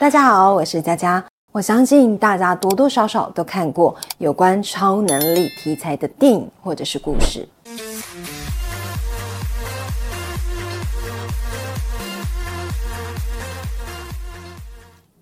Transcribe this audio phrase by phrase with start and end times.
[0.00, 1.22] 大家好，我是佳佳。
[1.52, 7.46] 我相信大家多多少少都看过有关超能力题材的电影或者是故事。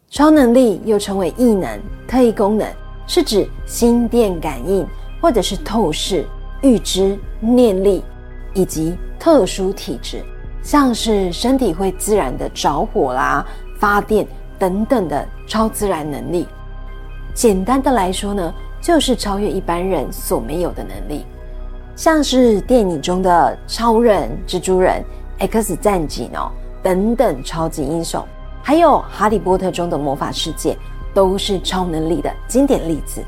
[0.08, 1.76] 超能力又称为异能、
[2.06, 2.72] 特异功能，
[3.04, 4.86] 是指心电感应
[5.20, 6.24] 或者是透视、
[6.62, 8.04] 预知、念力
[8.54, 10.22] 以及特殊体质，
[10.62, 13.44] 像是身体会自然的着火啦、
[13.80, 14.24] 发电。
[14.58, 16.46] 等等的超自然能力，
[17.34, 21.24] 简单的来说呢，就是超越一般人所没有的能力，
[21.94, 25.04] 像是电影中的超人、蜘蛛人、
[25.38, 26.50] X 战警哦
[26.82, 28.24] 等等超级英雄，
[28.62, 30.76] 还有哈利波特中的魔法世界，
[31.14, 33.22] 都是超能力的经典例子。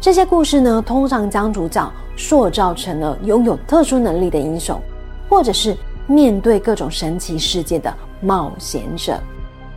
[0.00, 4.80] 这些故事呢，通常将主角塑造成了拥有特殊能力的英雄，
[5.28, 9.18] 或者是面对各种神奇世界的冒险者。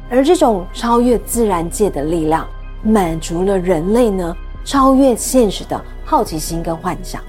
[0.10, 2.48] 而这种超越自然界的力量，
[2.82, 7.22] 满足了人类呢超越现实的好奇心跟幻想。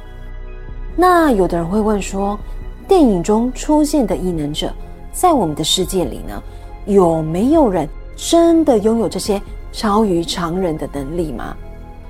[0.96, 2.38] 那有的人会问说，
[2.86, 4.72] 电影中出现的异能者，
[5.12, 6.42] 在我们的世界里呢，
[6.86, 9.40] 有没有人真的拥有这些
[9.72, 11.56] 超于常人的能力吗？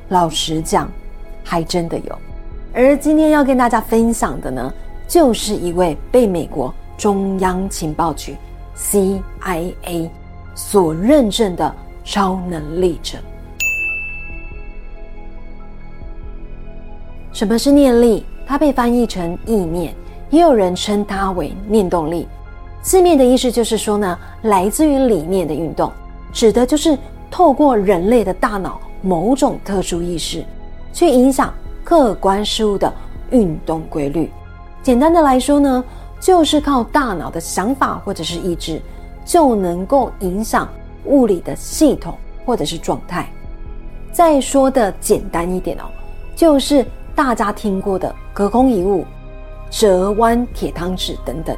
[0.08, 0.90] 老实讲，
[1.44, 2.18] 还真的有。
[2.72, 4.72] 而今天要跟大家分享的呢，
[5.06, 8.36] 就是一位被美国中央情报局
[8.76, 10.08] CIA。
[10.58, 13.16] 所认证的超能力者。
[17.32, 18.26] 什么是念力？
[18.44, 19.94] 它被翻译成意念，
[20.30, 22.26] 也有人称它为念动力。
[22.82, 25.92] 字面的意思就是说呢，来自于理念的运动，
[26.32, 26.98] 指的就是
[27.30, 30.44] 透过人类的大脑某种特殊意识，
[30.92, 32.92] 去影响客观事物的
[33.30, 34.28] 运动规律。
[34.82, 35.84] 简单的来说呢，
[36.18, 38.82] 就是靠大脑的想法或者是意志。
[39.28, 40.66] 就能够影响
[41.04, 43.30] 物理的系统或者是状态。
[44.10, 45.84] 再说的简单一点哦，
[46.34, 46.82] 就是
[47.14, 49.04] 大家听过的隔空一物、
[49.68, 51.54] 折弯铁汤匙等等，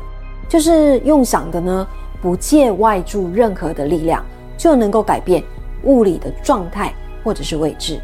[0.48, 1.86] 就是用想的呢，
[2.20, 4.24] 不借外助任何的力量，
[4.58, 5.40] 就能够改变
[5.84, 6.92] 物理的状态
[7.22, 8.00] 或者是位置。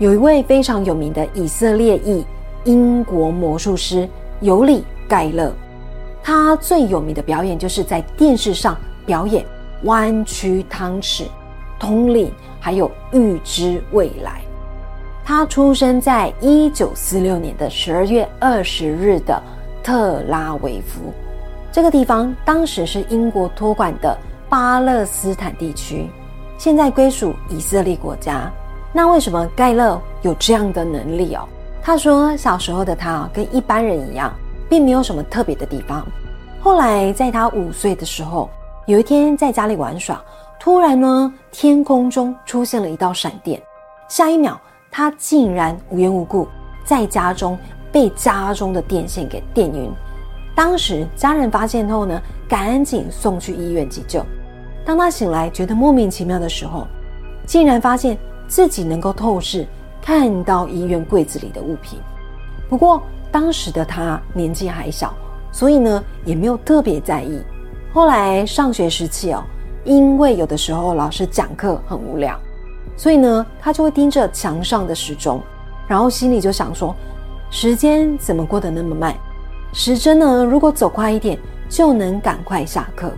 [0.00, 2.26] 有一位非常有名的以色列裔
[2.64, 4.08] 英国魔术师
[4.40, 4.84] 尤里。
[5.10, 5.52] 盖勒，
[6.22, 9.44] 他最有名的表演就是在电视上表演
[9.82, 11.24] 弯曲汤匙、
[11.80, 14.40] 通灵，还有预知未来。
[15.24, 19.42] 他出生在一九四六年的十二月二十日的
[19.82, 21.12] 特拉维夫
[21.72, 24.16] 这个地方，当时是英国托管的
[24.48, 26.08] 巴勒斯坦地区，
[26.56, 28.48] 现在归属以色列国家。
[28.92, 31.48] 那为什么盖勒有这样的能力哦？
[31.82, 34.32] 他说，小时候的他跟一般人一样。
[34.70, 36.06] 并没有什么特别的地方。
[36.60, 38.48] 后来，在他五岁的时候，
[38.86, 40.22] 有一天在家里玩耍，
[40.58, 43.60] 突然呢，天空中出现了一道闪电。
[44.08, 44.58] 下一秒，
[44.90, 46.46] 他竟然无缘无故
[46.84, 47.58] 在家中
[47.90, 49.90] 被家中的电线给电晕。
[50.54, 54.24] 当时家人发现后呢，赶紧送去医院急救。
[54.84, 56.86] 当他醒来觉得莫名其妙的时候，
[57.46, 58.16] 竟然发现
[58.46, 59.66] 自己能够透视，
[60.02, 61.98] 看到医院柜子里的物品。
[62.68, 63.02] 不过，
[63.32, 65.14] 当时的他年纪还小，
[65.52, 67.40] 所以呢也没有特别在意。
[67.92, 69.42] 后来上学时期哦，
[69.84, 72.38] 因为有的时候老师讲课很无聊，
[72.96, 75.40] 所以呢他就会盯着墙上的时钟，
[75.88, 76.94] 然后心里就想说：
[77.50, 79.14] 时间怎么过得那么慢？
[79.72, 81.38] 时针呢如果走快一点，
[81.68, 83.12] 就能赶快下课。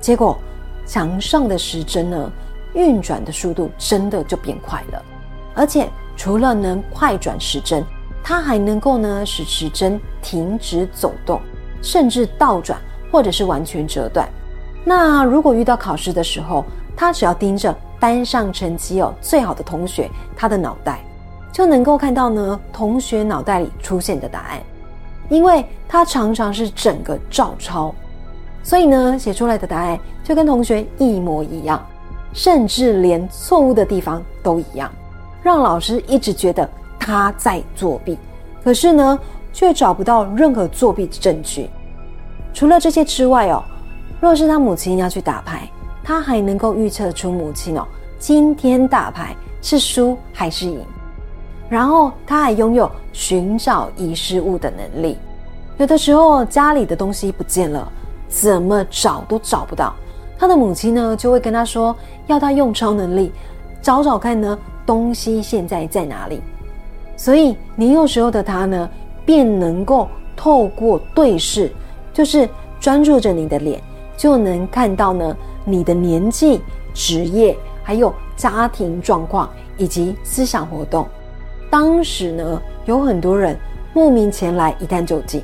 [0.00, 0.38] 结果
[0.86, 2.32] 墙上的时针呢
[2.72, 5.02] 运转的速度真的就变快了，
[5.54, 7.84] 而且除了能快转时针。
[8.28, 11.40] 它还能够呢使时针停止走动，
[11.80, 12.78] 甚至倒转
[13.10, 14.28] 或者是完全折断。
[14.84, 16.62] 那如果遇到考试的时候，
[16.94, 21.00] 他只要盯着班上成绩哦最好的同学他的脑袋，
[21.50, 24.60] 就能够看到呢同学脑袋里出现的答案，
[25.30, 27.94] 因为他常常是整个照抄，
[28.62, 31.82] 所以呢写出来的答案就跟同学一模一样，
[32.34, 34.92] 甚至连错误的地方都一样，
[35.42, 36.68] 让老师一直觉得。
[37.08, 38.18] 他在作弊，
[38.62, 39.18] 可是呢，
[39.50, 41.70] 却找不到任何作弊的证据。
[42.52, 43.64] 除了这些之外哦，
[44.20, 45.66] 若是他母亲要去打牌，
[46.04, 47.88] 他还能够预测出母亲哦
[48.18, 50.84] 今天打牌是输还是赢。
[51.70, 55.16] 然后他还拥有寻找遗失物的能力。
[55.78, 57.90] 有的时候家里的东西不见了，
[58.28, 59.94] 怎么找都找不到，
[60.38, 61.96] 他的母亲呢就会跟他说，
[62.26, 63.32] 要他用超能力
[63.80, 66.42] 找找看呢东西现在在哪里。
[67.18, 68.88] 所以年幼时候的他呢，
[69.26, 71.68] 便能够透过对视，
[72.12, 72.48] 就是
[72.78, 73.82] 专注着你的脸，
[74.16, 76.60] 就能看到呢你的年纪、
[76.94, 81.08] 职业，还有家庭状况以及思想活动。
[81.68, 83.58] 当时呢，有很多人
[83.92, 85.42] 慕名前来一探究竟，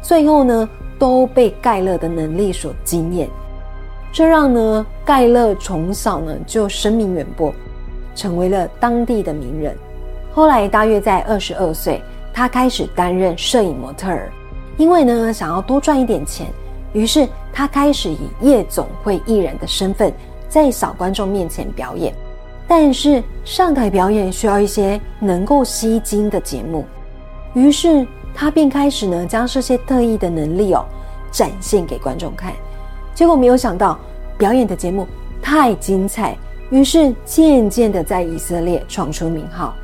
[0.00, 0.68] 最后呢
[1.00, 3.28] 都被盖勒的能力所惊艳，
[4.12, 7.52] 这让呢盖勒从小呢就声名远播，
[8.14, 9.76] 成为了当地的名人。
[10.34, 12.02] 后来大约在二十二岁，
[12.32, 14.32] 他开始担任摄影模特儿，
[14.78, 16.46] 因为呢想要多赚一点钱，
[16.94, 20.12] 于是他开始以夜总会艺人的身份
[20.48, 22.14] 在小观众面前表演。
[22.66, 26.86] 但是上台表演需要一些能够吸睛的节目，
[27.52, 30.82] 于是他便开始呢将这些特异的能力哦
[31.30, 32.54] 展现给观众看。
[33.14, 33.98] 结果没有想到
[34.38, 35.06] 表演的节目
[35.42, 36.34] 太精彩，
[36.70, 39.74] 于是渐渐的在以色列闯出名号。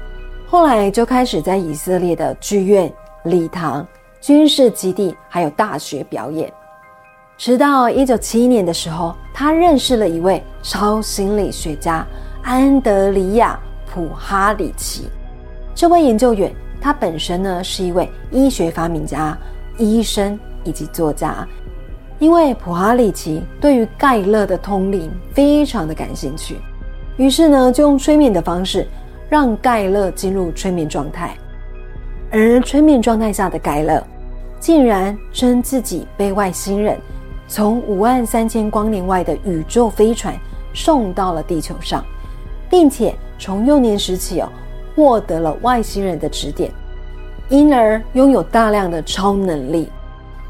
[0.50, 2.90] 后来就开始在以色列的剧院、
[3.24, 3.86] 礼堂、
[4.18, 6.50] 军事基地还有大学表演。
[7.36, 12.04] 直到一九七一年的时候，他认识了一位超心理学家。
[12.42, 13.60] 安德里亚·
[13.92, 15.10] 普哈里奇，
[15.74, 19.36] 这位研究员，他本身呢是一位医学发明家、
[19.76, 21.46] 医生以及作家。
[22.18, 26.56] 因为普哈里奇对于盖勒的通灵非常的感兴趣，
[27.18, 28.88] 于是呢就用催眠的方式
[29.28, 31.36] 让盖勒进入催眠状态。
[32.30, 34.02] 而催眠状态下的盖勒，
[34.60, 36.98] 竟然称自己被外星人
[37.46, 40.34] 从五万三千光年外的宇宙飞船
[40.74, 42.04] 送到了地球上。
[42.70, 44.48] 并且从幼年时起哦，
[44.94, 46.70] 获得了外星人的指点，
[47.48, 49.88] 因而拥有大量的超能力。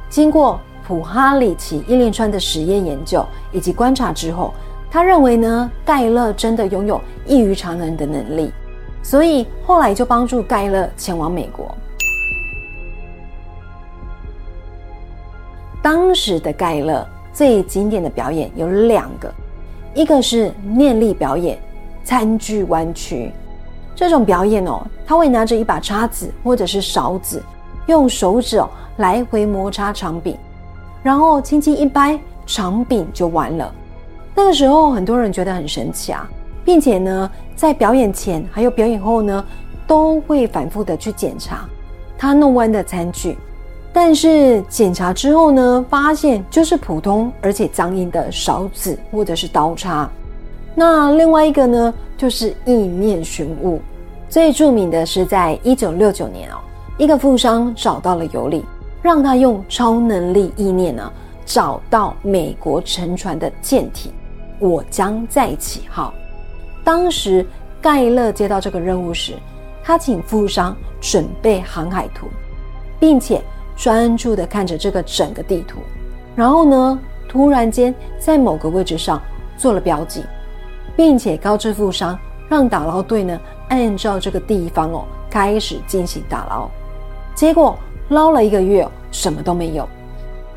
[0.08, 4.52] 经过普哈里奇一连串的实验研究以及观察之后，
[4.90, 8.52] 他认为呢，盖勒真的拥有异于常人的能力，
[9.02, 11.74] 所以后来就帮助盖勒前往美国。
[15.82, 19.32] 当时的盖勒最经典的表演有两个，
[19.94, 21.58] 一个是念力表演。
[22.04, 23.30] 餐具弯曲，
[23.94, 27.42] 这种表演哦，他会拿着一把叉子或者是勺子，
[27.86, 30.34] 用手指哦来回摩擦长柄，
[31.02, 33.70] 然后轻轻一掰，长柄就完了。
[34.34, 36.26] 那个时候很多人觉得很神奇啊，
[36.64, 39.44] 并且呢，在表演前还有表演后呢，
[39.84, 41.68] 都会反复的去检查
[42.16, 43.36] 他弄弯的餐具，
[43.92, 50.08] 但是检查之后呢，发现就是普通而且脏硬的勺子或者是刀叉。
[50.72, 53.80] 那另外一个呢，就是意念寻物。
[54.28, 56.58] 最著名的是在一九六九年哦，
[56.96, 58.64] 一个富商找到了尤里，
[59.02, 61.12] 让他用超能力意念呢，
[61.44, 64.12] 找到美国沉船的舰体
[64.60, 66.14] “我将再起号”。
[66.88, 67.44] 当时
[67.82, 69.34] 盖勒接到这个任务时，
[69.84, 72.28] 他请富商准备航海图，
[72.98, 73.42] 并且
[73.76, 75.80] 专注的看着这个整个地图，
[76.34, 76.98] 然后呢，
[77.28, 79.20] 突然间在某个位置上
[79.58, 80.24] 做了标记。
[80.96, 82.18] 并且告知富商，
[82.48, 83.38] 让打捞队呢
[83.68, 86.70] 按照这个地方哦开始进行打捞。
[87.34, 89.86] 结果捞了一个月，什么都没有。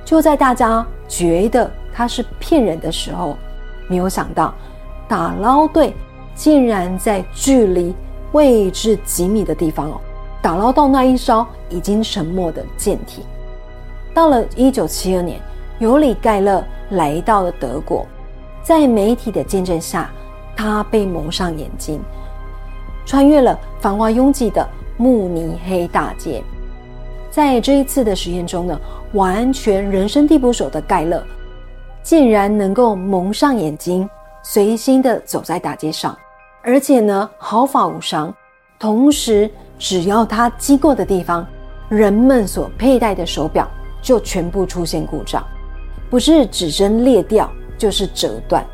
[0.06, 3.36] 就在大家觉得他是骗人的时候，
[3.90, 4.54] 没有想到
[5.10, 5.94] 打捞队
[6.36, 7.94] 竟然在距离
[8.32, 10.02] 位置几米的地方哦
[10.42, 13.24] 打捞到那一艘已经沉没的舰体。
[14.14, 15.40] 到了一九七二年，
[15.80, 18.06] 尤里盖勒来到了德国，
[18.64, 20.10] 在媒体的见证下。
[20.54, 22.00] 他被蒙上眼睛，
[23.04, 26.44] 穿越了繁华拥挤的慕尼黑大街。
[27.32, 28.80] 在这一次的实验中呢，
[29.14, 31.24] 完全人生地不熟的盖勒，
[32.04, 34.08] 竟然能够蒙上眼睛，
[34.44, 36.18] 随心的走在大街上，
[36.64, 38.34] 而且呢毫发无伤。
[38.80, 41.46] 同时，只要他经过的地方，
[41.90, 43.70] 人们所佩戴的手表
[44.02, 45.46] 就全部出现故障，
[46.10, 48.66] 不是指针裂掉，就是折断。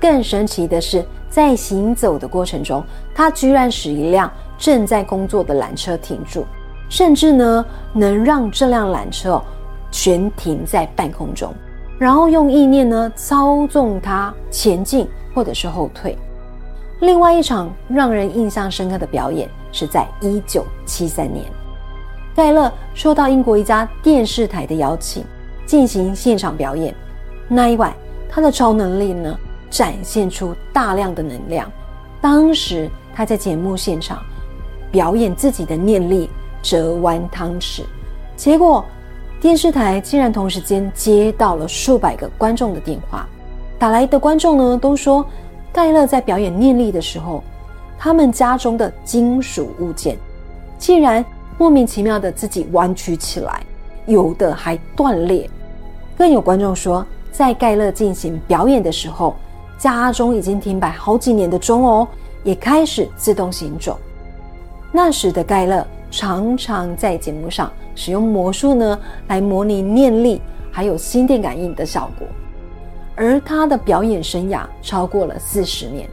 [0.00, 1.04] 更神奇的是。
[1.30, 6.44] 在行走的过程中，他居然使一辆正在工作的缆车停住，
[6.88, 9.40] 甚至呢能让这辆缆车
[9.92, 11.54] 全停在半空中，
[12.00, 16.16] 然后用意念呢操纵它前进或者是后退。
[17.00, 21.44] 另外一场让人印象深刻的表演是在一九七三年，
[22.34, 25.22] 盖勒受到英国一家电视台的邀请
[25.66, 26.94] 进行现场表演。
[27.48, 27.94] 那一晚，
[28.30, 29.38] 他的超能力呢？
[29.68, 31.70] 展现出大量的能量。
[32.20, 34.20] 当时他在节目现场
[34.90, 36.28] 表演自己的念力
[36.60, 37.82] 折弯汤匙，
[38.36, 38.84] 结果
[39.40, 43.26] 电视台竟然同时间接到了数百个观众的电话。
[43.78, 45.24] 打来的观众呢都说，
[45.72, 47.42] 盖勒在表演念力的时候，
[47.98, 50.18] 他们家中的金属物件
[50.76, 51.24] 竟然
[51.56, 53.62] 莫名其妙的自己弯曲起来，
[54.04, 55.48] 有的还断裂。
[56.18, 59.34] 更有观众说，在盖勒进行表演的时候，
[59.78, 62.06] 家中已经停摆好几年的钟哦，
[62.44, 63.98] 也开始自动行走。
[64.92, 70.40] 那时的盖勒常常在节目上使用魔术呢，来模拟念力
[70.72, 72.26] 还有心电感应的效果。
[73.14, 76.08] 而他的表演生涯超过了四十年，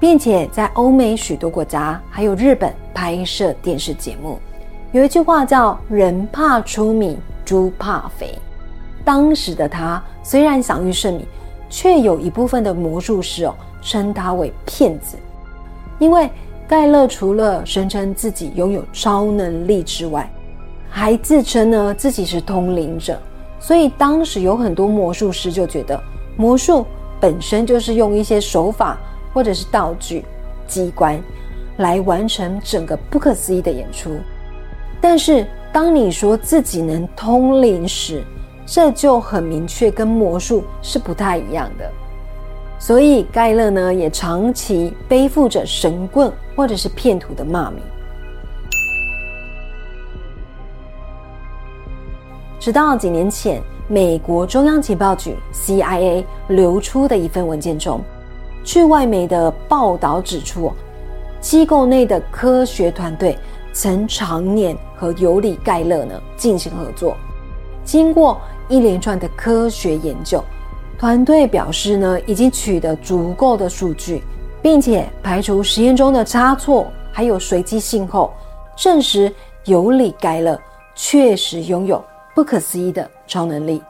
[0.00, 4.38] 并且在欧美许多国家还有日本拍摄电视节目。
[4.92, 8.34] 有一句话叫“人怕出名，猪怕肥”。
[9.04, 11.26] 当时的他虽然享誉盛名，
[11.68, 15.18] 却有一部分的魔术师哦称他为骗子，
[15.98, 16.30] 因为
[16.66, 20.30] 盖勒除了声称自己拥有超能力之外，
[20.90, 23.18] 还自称呢自己是通灵者，
[23.58, 25.98] 所以当时有很多魔术师就觉得
[26.36, 26.84] 魔术
[27.20, 28.98] 本身就是用一些手法
[29.32, 30.24] 或者是道具、
[30.66, 31.22] 机关
[31.76, 34.10] 来完成整个不可思议的演出。
[35.00, 38.22] 但是，当你说自己能通灵时，
[38.66, 41.90] 这就很明确跟魔术是不太一样的。
[42.78, 47.82] 所以，盖勒呢也长期背负着神棍或者是骗徒的骂名。
[52.60, 58.02] 直到几年前，美国中央情报局 （CIA） 流出的一份文件中，
[58.62, 60.70] 据外媒的报道指出，
[61.40, 63.36] 机构内的科学团队。
[63.72, 67.16] 曾常年和尤里盖勒呢进行合作，
[67.84, 70.42] 经过一连串的科学研究，
[70.98, 74.24] 团队表示呢已经取得足够的数据，
[74.60, 78.32] 并且排除实验中的差错还有随机性后，
[78.76, 79.32] 证实
[79.66, 80.60] 尤里盖勒
[80.96, 82.04] 确实拥有
[82.40, 83.82] 不可思议的超能力。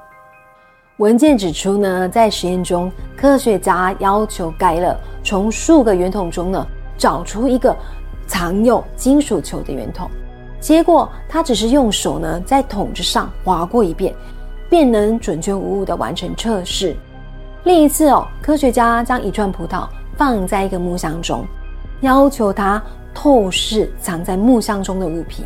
[0.96, 4.92] 文件指出呢，在实验中，科学家要求盖勒
[5.22, 6.66] 从数个圆筒中呢
[6.98, 7.72] 找出一个。
[8.26, 10.10] 藏有金属球的圆筒，
[10.60, 14.12] 结果他只是用手呢在筒子上划过一遍，
[14.68, 16.96] 便能准确无误的完成测试。
[17.62, 21.44] 另一次哦，科学家将一串葡萄放在一个木箱中，
[22.00, 22.82] 要求他
[23.14, 25.44] 透视藏在木箱中的物品，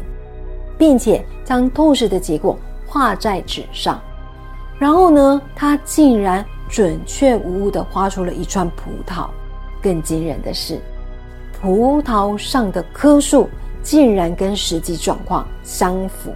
[0.78, 2.58] 并且将透视的结果
[2.94, 4.00] 画在纸上。
[4.78, 9.26] 然后呢，他竟然准确无误的画出了一串葡萄。
[9.82, 10.78] 更惊人的是。
[11.60, 13.48] 葡萄上的棵数
[13.82, 16.32] 竟然跟实际状况相符。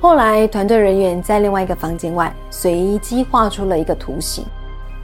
[0.00, 4.44] 后来，团队人员在另外一个房间外随机画出了一个图形，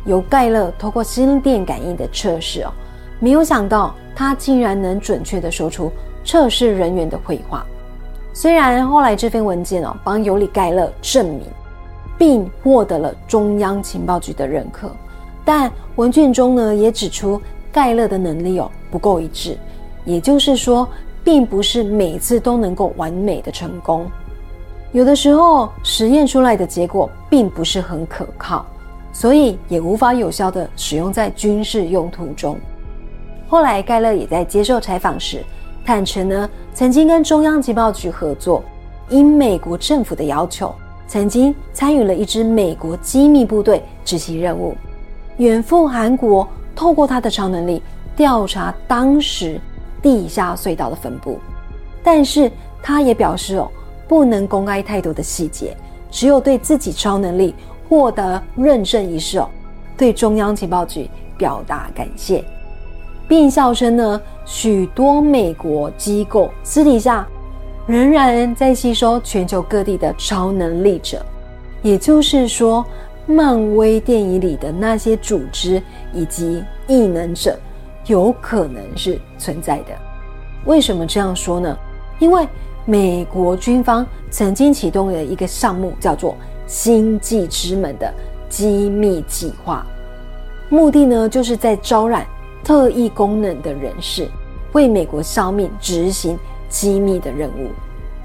[0.07, 2.73] 由盖勒通过心电感应的测试哦，
[3.21, 5.93] 没有想到他竟然能准确的说出
[6.25, 7.65] 测试人员的绘画。
[8.33, 11.43] 虽然后来这份文件哦帮尤里盖勒证明，
[12.19, 14.91] 并获得了中央情报局的认可，
[15.45, 17.41] 但文件中呢也指出。
[17.73, 19.57] 盖勒的能力哦不够一致，
[20.05, 20.89] 也就是说，
[21.23, 24.11] 并不是每次都能够完美的成功。
[24.91, 28.67] 有的时候实验出来的结果并不是很可靠，
[29.13, 32.59] 所以也无法有效的使用在军事用途中。
[33.47, 35.45] 后来盖勒也在接受采访时
[35.91, 38.63] 坦诚呢，曾经跟中央情报局合作，
[39.09, 40.73] 因美国政府的要求，
[41.09, 44.77] 曾经参与了一支美国机密部队执行任务，
[45.39, 46.47] 远赴韩国。
[46.77, 47.83] 透过他的超能力
[48.15, 49.61] 调查当时
[50.01, 51.41] 地下隧道的分布，
[52.05, 52.49] 但是
[52.81, 53.69] 他也表示哦，
[54.07, 55.77] 不能公开太多的细节，
[56.09, 57.53] 只有对自己超能力
[57.89, 59.51] 获得认证一事哦，
[59.97, 62.45] 对中央情报局表达感谢，
[63.31, 67.25] 并笑称呢，许多美国机构私底下
[67.87, 71.25] 仍然在吸收全球各地的超能力者，
[71.81, 72.85] 也就是说。
[73.27, 75.81] 漫威电影里的那些组织
[76.13, 77.57] 以及异能者，
[78.07, 79.93] 有可能是存在的。
[80.65, 81.79] 为什么这样说呢？
[82.19, 82.49] 因为
[82.85, 86.35] 美国军方曾经启动了一个项目，叫做
[86.67, 88.13] “星际之门”的
[88.49, 89.87] 机密计划，
[90.69, 92.27] 目的呢，就是在招揽
[92.63, 94.29] 特异功能的人士，
[94.73, 96.39] 为美国消灭执行
[96.69, 97.71] 机密的任务。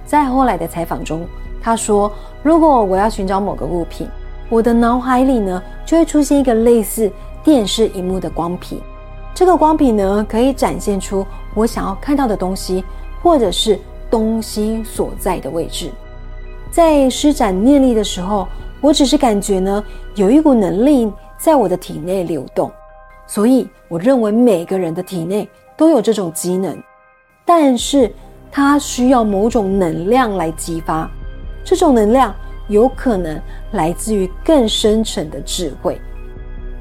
[0.06, 1.25] 在后来的采访中，
[1.62, 2.12] 他说
[2.44, 4.08] ：“如果我要寻找某个物品。”
[4.48, 7.12] 我的脑海里呢，就会出现一个类似
[7.44, 8.80] 电视荧幕的光屏。
[9.34, 11.25] 这个光屏呢，可以展现出
[11.56, 12.84] 我想要看到的东西，
[13.24, 15.89] 或者是东西所在的位置。
[16.70, 18.48] 在施展念力的时候，
[18.82, 22.72] 我只是感觉呢，有一股能力在我的体内流动。
[23.27, 26.77] 所以，我认为每个人的体内都有这种机能，
[27.46, 28.12] 但是
[28.51, 31.10] 它需要某种能量来激发。
[31.63, 32.34] 这种能量。
[32.67, 33.39] 有可能
[33.74, 36.01] 来自于更深层的智慧。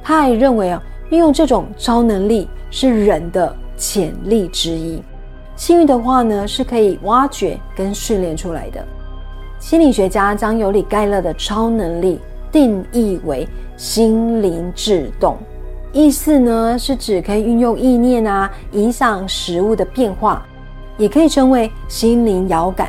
[0.02, 5.02] 他还认为啊，运用这种超能力是人的潜力之一。
[5.56, 8.82] 幸运的话呢，是可以挖掘跟训练出来的。
[9.58, 12.18] 心理学家将尤里盖勒的超能力
[12.50, 13.46] 定义为
[13.76, 15.36] 心灵制动，
[15.94, 20.44] 意思呢是指可以运用意念啊，影响食物的变化，
[20.98, 22.88] 也可以称为心灵遥感。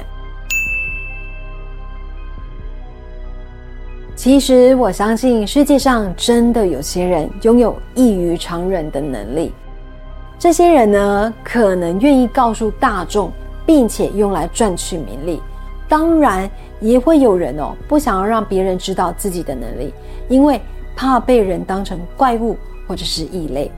[4.15, 9.53] 其实我相信世界上真的有些人拥有异于常人的能力，
[10.39, 13.31] 这些人呢可能愿意告诉大众，
[13.67, 15.39] 并且用来赚取名利。
[15.87, 19.93] 当然，也会有人哦不想要让别人知道自己的能力，
[20.27, 20.59] 因为
[20.95, 22.57] 怕被人当成怪物
[22.87, 23.71] 或者是异类。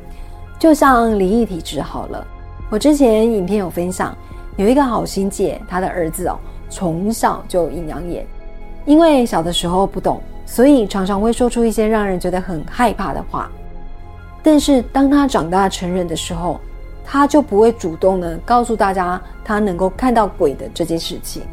[0.60, 2.26] 就像灵异体质好了，
[2.70, 4.16] 我之前影片有分享，
[4.56, 8.26] 有一个好心姐，她的儿子哦从小就阴阳眼，
[8.86, 10.22] 因为小的时候不懂。
[10.50, 13.52] 所以常常会说出一些让人觉得很害怕的话，
[14.42, 16.58] 但是当他长大成人的时候，
[17.04, 21.44] 他就不会主动的告诉大家他能够看到鬼的这件事情。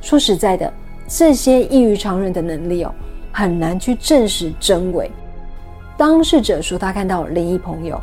[0.00, 0.72] 说实在的，
[1.08, 2.94] 这些异于常人的能力哦，
[3.32, 5.10] 很难去证实真伪。
[5.98, 8.00] 当事者说他看到灵异朋友，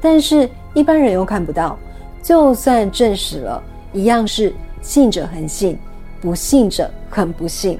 [0.00, 1.78] 但是一般人又看不到。
[2.20, 3.62] 就算证实了，
[3.92, 5.78] 一样是信者恒信，
[6.20, 7.78] 不信者很不信。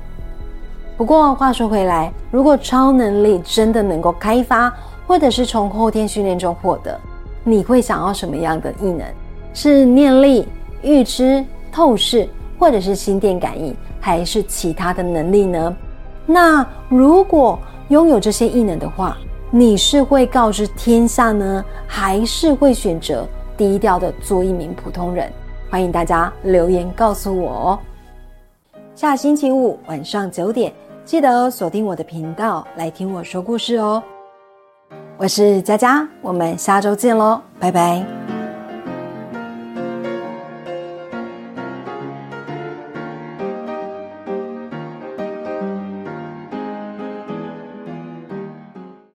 [0.97, 4.73] 不过话说回来，如果超能力真的能够开发，
[5.05, 6.97] 或者是从后天训练中获得，
[7.43, 9.05] 你会想要什么样的异能？
[9.53, 10.47] 是念力、
[10.83, 15.77] 预知、透视，或者是心电感应，还是其他的能力呢？
[16.25, 17.59] 那如果
[17.89, 19.19] 拥有这些异能的话，
[19.59, 25.33] 你是会告知天下呢，还是会选择低调的做一名普通人？
[25.71, 27.79] 欢迎大家留言告诉我哦。
[28.95, 30.71] 下星期五晚上九点。
[31.07, 34.03] 记得锁定我的频道来听我说故事哦！
[35.17, 38.26] 我是佳佳，我们下周见喽，拜拜。